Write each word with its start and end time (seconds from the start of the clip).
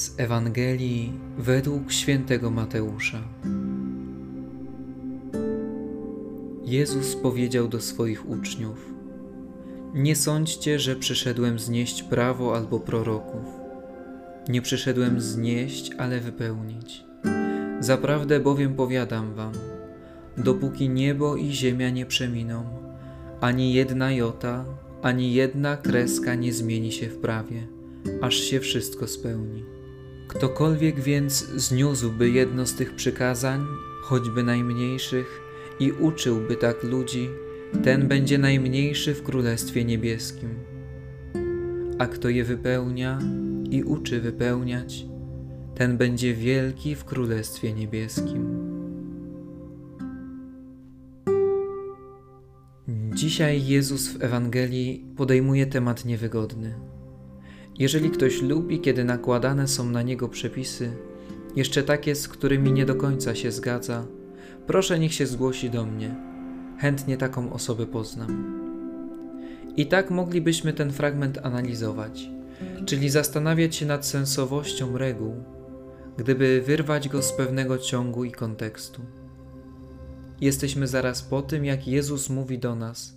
Z 0.00 0.14
Ewangelii 0.16 1.12
według 1.38 1.92
świętego 1.92 2.50
Mateusza. 2.50 3.22
Jezus 6.64 7.16
powiedział 7.16 7.68
do 7.68 7.80
swoich 7.80 8.28
uczniów: 8.28 8.94
Nie 9.94 10.16
sądźcie, 10.16 10.78
że 10.78 10.96
przyszedłem 10.96 11.58
znieść 11.58 12.02
prawo 12.02 12.56
albo 12.56 12.80
proroków. 12.80 13.46
Nie 14.48 14.62
przyszedłem 14.62 15.20
znieść, 15.20 15.90
ale 15.98 16.20
wypełnić. 16.20 17.04
Zaprawdę 17.80 18.40
bowiem 18.40 18.74
powiadam 18.74 19.34
wam, 19.34 19.52
dopóki 20.36 20.88
niebo 20.88 21.36
i 21.36 21.50
ziemia 21.50 21.90
nie 21.90 22.06
przeminą, 22.06 22.64
ani 23.40 23.72
jedna 23.72 24.12
jota, 24.12 24.64
ani 25.02 25.34
jedna 25.34 25.76
kreska 25.76 26.34
nie 26.34 26.52
zmieni 26.52 26.92
się 26.92 27.08
w 27.08 27.18
prawie, 27.18 27.66
aż 28.20 28.34
się 28.34 28.60
wszystko 28.60 29.06
spełni. 29.06 29.79
Ktokolwiek 30.30 31.00
więc 31.00 31.46
zniósłby 31.46 32.30
jedno 32.30 32.66
z 32.66 32.74
tych 32.74 32.94
przykazań, 32.94 33.66
choćby 34.02 34.42
najmniejszych, 34.42 35.40
i 35.80 35.92
uczyłby 35.92 36.56
tak 36.56 36.82
ludzi, 36.82 37.28
ten 37.82 38.08
będzie 38.08 38.38
najmniejszy 38.38 39.14
w 39.14 39.22
Królestwie 39.22 39.84
Niebieskim. 39.84 40.48
A 41.98 42.06
kto 42.06 42.28
je 42.28 42.44
wypełnia 42.44 43.18
i 43.70 43.82
uczy 43.82 44.20
wypełniać, 44.20 45.06
ten 45.74 45.96
będzie 45.96 46.34
wielki 46.34 46.94
w 46.94 47.04
Królestwie 47.04 47.72
Niebieskim. 47.72 48.70
Dzisiaj 53.14 53.66
Jezus 53.66 54.08
w 54.08 54.22
Ewangelii 54.22 55.04
podejmuje 55.16 55.66
temat 55.66 56.04
niewygodny. 56.04 56.89
Jeżeli 57.80 58.10
ktoś 58.10 58.42
lubi, 58.42 58.80
kiedy 58.80 59.04
nakładane 59.04 59.68
są 59.68 59.90
na 59.90 60.02
niego 60.02 60.28
przepisy, 60.28 60.92
jeszcze 61.56 61.82
takie, 61.82 62.14
z 62.14 62.28
którymi 62.28 62.72
nie 62.72 62.86
do 62.86 62.94
końca 62.94 63.34
się 63.34 63.52
zgadza, 63.52 64.06
proszę 64.66 64.98
niech 64.98 65.14
się 65.14 65.26
zgłosi 65.26 65.70
do 65.70 65.86
mnie. 65.86 66.14
Chętnie 66.78 67.16
taką 67.16 67.52
osobę 67.52 67.86
poznam. 67.86 68.60
I 69.76 69.86
tak 69.86 70.10
moglibyśmy 70.10 70.72
ten 70.72 70.92
fragment 70.92 71.38
analizować, 71.42 72.28
czyli 72.86 73.10
zastanawiać 73.10 73.76
się 73.76 73.86
nad 73.86 74.06
sensowością 74.06 74.98
reguł, 74.98 75.34
gdyby 76.16 76.62
wyrwać 76.66 77.08
go 77.08 77.22
z 77.22 77.32
pewnego 77.32 77.78
ciągu 77.78 78.24
i 78.24 78.32
kontekstu. 78.32 79.02
Jesteśmy 80.40 80.86
zaraz 80.86 81.22
po 81.22 81.42
tym, 81.42 81.64
jak 81.64 81.88
Jezus 81.88 82.30
mówi 82.30 82.58
do 82.58 82.74
nas: 82.74 83.14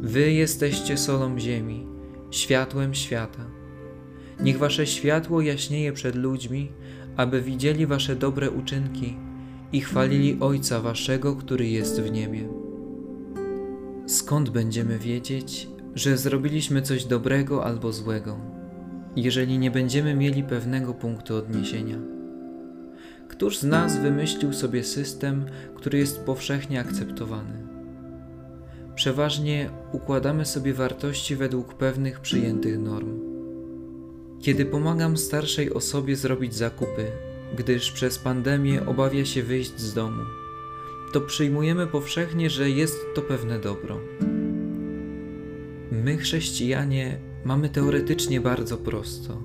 Wy 0.00 0.32
jesteście 0.32 0.96
solą 0.96 1.38
ziemi, 1.38 1.86
światłem 2.30 2.94
świata. 2.94 3.63
Niech 4.40 4.58
wasze 4.58 4.86
światło 4.86 5.40
jaśnieje 5.40 5.92
przed 5.92 6.14
ludźmi, 6.14 6.72
aby 7.16 7.42
widzieli 7.42 7.86
wasze 7.86 8.16
dobre 8.16 8.50
uczynki 8.50 9.16
i 9.72 9.80
chwalili 9.80 10.36
Ojca 10.40 10.80
waszego, 10.80 11.36
który 11.36 11.68
jest 11.68 12.00
w 12.00 12.12
niebie. 12.12 12.48
Skąd 14.06 14.50
będziemy 14.50 14.98
wiedzieć, 14.98 15.68
że 15.94 16.18
zrobiliśmy 16.18 16.82
coś 16.82 17.04
dobrego 17.04 17.64
albo 17.64 17.92
złego, 17.92 18.38
jeżeli 19.16 19.58
nie 19.58 19.70
będziemy 19.70 20.14
mieli 20.14 20.42
pewnego 20.42 20.94
punktu 20.94 21.36
odniesienia? 21.36 21.98
Któż 23.28 23.58
z 23.58 23.64
nas 23.64 23.98
wymyślił 23.98 24.52
sobie 24.52 24.84
system, 24.84 25.46
który 25.74 25.98
jest 25.98 26.20
powszechnie 26.20 26.80
akceptowany? 26.80 27.66
Przeważnie 28.94 29.70
układamy 29.92 30.44
sobie 30.44 30.74
wartości 30.74 31.36
według 31.36 31.74
pewnych 31.74 32.20
przyjętych 32.20 32.78
norm. 32.78 33.33
Kiedy 34.44 34.66
pomagam 34.66 35.16
starszej 35.16 35.74
osobie 35.74 36.16
zrobić 36.16 36.54
zakupy, 36.54 37.06
gdyż 37.56 37.90
przez 37.92 38.18
pandemię 38.18 38.86
obawia 38.86 39.24
się 39.24 39.42
wyjść 39.42 39.80
z 39.80 39.94
domu, 39.94 40.22
to 41.12 41.20
przyjmujemy 41.20 41.86
powszechnie, 41.86 42.50
że 42.50 42.70
jest 42.70 42.96
to 43.14 43.22
pewne 43.22 43.58
dobro. 43.58 44.00
My, 45.92 46.16
chrześcijanie, 46.16 47.18
mamy 47.44 47.68
teoretycznie 47.68 48.40
bardzo 48.40 48.76
prosto. 48.76 49.42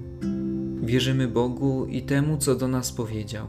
Wierzymy 0.84 1.28
Bogu 1.28 1.86
i 1.86 2.02
temu, 2.02 2.38
co 2.38 2.56
do 2.56 2.68
nas 2.68 2.92
powiedział. 2.92 3.48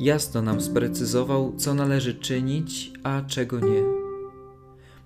Jasno 0.00 0.42
nam 0.42 0.60
sprecyzował, 0.60 1.52
co 1.56 1.74
należy 1.74 2.14
czynić, 2.14 2.92
a 3.02 3.22
czego 3.26 3.60
nie. 3.60 3.82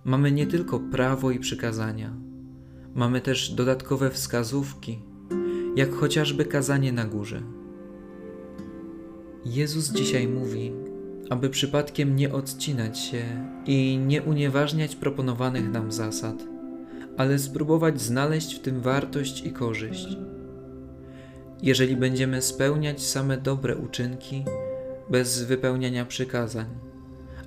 Mamy 0.05 0.33
nie 0.33 0.47
tylko 0.47 0.81
prawo 0.81 1.31
i 1.31 1.39
przykazania, 1.39 2.15
mamy 2.95 3.21
też 3.21 3.51
dodatkowe 3.51 4.11
wskazówki 4.11 5.16
jak 5.77 5.95
chociażby 5.95 6.45
kazanie 6.45 6.93
na 6.93 7.05
górze. 7.05 7.43
Jezus 9.45 9.93
dzisiaj 9.93 10.29
mówi, 10.29 10.73
aby 11.31 11.51
przypadkiem 11.51 12.17
nie 12.17 12.33
odcinać 12.33 12.99
się 12.99 13.25
i 13.67 13.99
nie 14.07 14.23
unieważniać 14.23 14.97
proponowanych 14.97 15.71
nam 15.71 15.93
zasad, 15.93 16.45
ale 17.17 17.39
spróbować 17.39 18.01
znaleźć 18.01 18.55
w 18.55 18.61
tym 18.61 18.81
wartość 18.81 19.47
i 19.47 19.53
korzyść. 19.53 20.17
Jeżeli 21.63 21.97
będziemy 21.97 22.43
spełniać 22.43 23.07
same 23.07 23.37
dobre 23.37 23.77
uczynki 23.77 24.45
bez 25.11 25.43
wypełniania 25.43 26.05
przykazań, 26.05 26.67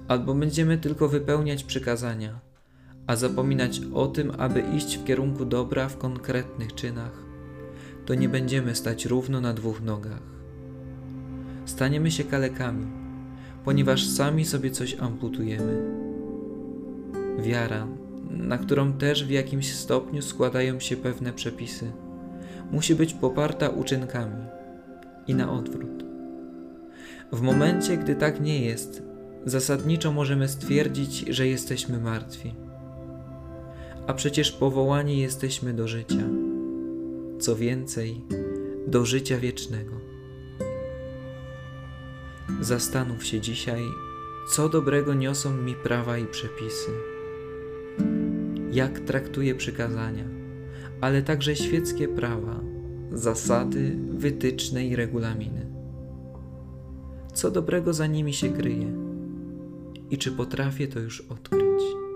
albo 0.08 0.36
będziemy 0.36 0.78
tylko 0.78 1.10
wypełniać 1.10 1.64
przykazania, 1.64 2.40
a 3.08 3.16
zapominać 3.16 3.82
o 3.94 4.08
tym, 4.08 4.32
aby 4.38 4.64
iść 4.78 4.98
w 4.98 5.04
kierunku 5.04 5.46
dobra 5.46 5.90
w 5.90 5.98
konkretnych 5.98 6.76
czynach, 6.76 7.29
to 8.10 8.16
nie 8.16 8.30
będziemy 8.30 8.76
stać 8.76 9.06
równo 9.06 9.42
na 9.42 9.54
dwóch 9.54 9.82
nogach. 9.82 10.22
Staniemy 11.66 12.12
się 12.12 12.24
kalekami, 12.24 12.88
ponieważ 13.66 14.08
sami 14.08 14.46
sobie 14.46 14.72
coś 14.72 14.96
amputujemy. 15.00 15.92
Wiara, 17.40 17.88
na 18.30 18.58
którą 18.58 18.94
też 18.94 19.26
w 19.26 19.30
jakimś 19.30 19.74
stopniu 19.74 20.22
składają 20.22 20.80
się 20.80 20.98
pewne 20.98 21.34
przepisy, 21.34 21.92
musi 22.72 22.96
być 22.96 23.14
poparta 23.14 23.70
uczynkami 23.70 24.46
i 25.28 25.36
na 25.36 25.52
odwrót. 25.52 26.04
W 27.32 27.42
momencie, 27.42 27.98
gdy 27.98 28.16
tak 28.16 28.42
nie 28.42 28.66
jest, 28.66 29.04
zasadniczo 29.46 30.12
możemy 30.12 30.48
stwierdzić, 30.48 31.26
że 31.28 31.48
jesteśmy 31.48 32.00
martwi. 32.00 32.54
A 34.08 34.14
przecież 34.14 34.52
powołani 34.52 35.18
jesteśmy 35.18 35.74
do 35.74 35.88
życia 35.88 36.49
co 37.40 37.56
więcej, 37.56 38.22
do 38.88 39.06
życia 39.06 39.38
wiecznego. 39.38 39.92
Zastanów 42.62 43.26
się 43.26 43.42
dzisiaj, 43.42 43.84
co 44.50 44.70
dobrego 44.70 45.14
niosą 45.14 45.58
mi 45.58 45.76
prawa 45.76 46.18
i 46.18 46.26
przepisy, 46.26 46.92
jak 48.72 49.00
traktuję 49.00 49.56
przykazania, 49.56 50.26
ale 51.02 51.22
także 51.22 51.56
świeckie 51.56 52.08
prawa, 52.08 52.60
zasady, 53.12 53.96
wytyczne 54.10 54.86
i 54.88 54.96
regulaminy. 54.96 55.66
Co 57.34 57.52
dobrego 57.52 57.94
za 57.94 58.08
nimi 58.08 58.34
się 58.34 58.54
kryje 58.54 58.94
i 60.10 60.18
czy 60.18 60.32
potrafię 60.32 60.88
to 60.88 61.00
już 61.00 61.22
odkryć? 61.22 62.09